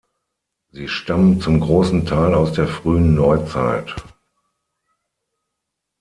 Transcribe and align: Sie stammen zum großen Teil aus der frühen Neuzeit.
Sie 0.71 0.87
stammen 0.87 1.41
zum 1.41 1.59
großen 1.59 2.07
Teil 2.07 2.33
aus 2.33 2.53
der 2.53 2.67
frühen 2.67 3.13
Neuzeit. 3.13 3.95